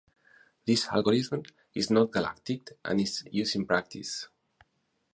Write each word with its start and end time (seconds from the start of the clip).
This 0.65 0.87
algorithm 0.87 1.43
is 1.75 1.91
not 1.91 2.09
galactic 2.11 2.71
and 2.83 2.99
is 2.99 3.23
used 3.29 3.55
in 3.55 3.67
practice. 3.67 4.29